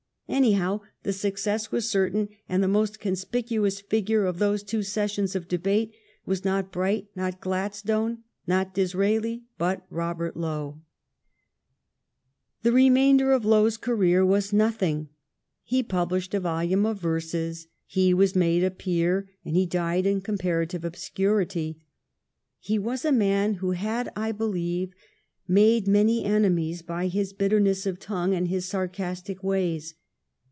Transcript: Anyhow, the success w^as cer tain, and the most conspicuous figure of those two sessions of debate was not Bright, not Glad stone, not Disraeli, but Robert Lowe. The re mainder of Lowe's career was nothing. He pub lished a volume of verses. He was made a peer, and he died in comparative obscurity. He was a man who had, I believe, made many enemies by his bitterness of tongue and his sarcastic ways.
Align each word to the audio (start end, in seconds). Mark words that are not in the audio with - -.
Anyhow, 0.33 0.79
the 1.03 1.11
success 1.11 1.67
w^as 1.67 1.87
cer 1.89 2.09
tain, 2.09 2.29
and 2.47 2.63
the 2.63 2.67
most 2.69 3.01
conspicuous 3.01 3.81
figure 3.81 4.23
of 4.23 4.39
those 4.39 4.63
two 4.63 4.81
sessions 4.81 5.35
of 5.35 5.49
debate 5.49 5.93
was 6.25 6.45
not 6.45 6.71
Bright, 6.71 7.07
not 7.17 7.41
Glad 7.41 7.75
stone, 7.75 8.19
not 8.47 8.73
Disraeli, 8.73 9.43
but 9.57 9.85
Robert 9.89 10.37
Lowe. 10.37 10.79
The 12.63 12.71
re 12.71 12.89
mainder 12.89 13.33
of 13.33 13.43
Lowe's 13.43 13.75
career 13.75 14.25
was 14.25 14.53
nothing. 14.53 15.09
He 15.63 15.83
pub 15.83 16.11
lished 16.11 16.33
a 16.33 16.39
volume 16.39 16.85
of 16.85 17.01
verses. 17.01 17.67
He 17.85 18.13
was 18.13 18.33
made 18.33 18.63
a 18.63 18.71
peer, 18.71 19.29
and 19.43 19.57
he 19.57 19.65
died 19.65 20.05
in 20.05 20.21
comparative 20.21 20.85
obscurity. 20.85 21.81
He 22.57 22.79
was 22.79 23.03
a 23.03 23.11
man 23.11 23.55
who 23.55 23.71
had, 23.71 24.09
I 24.15 24.31
believe, 24.31 24.93
made 25.45 25.89
many 25.89 26.23
enemies 26.23 26.81
by 26.81 27.07
his 27.07 27.33
bitterness 27.33 27.85
of 27.85 27.99
tongue 27.99 28.33
and 28.33 28.47
his 28.47 28.63
sarcastic 28.65 29.43
ways. 29.43 29.95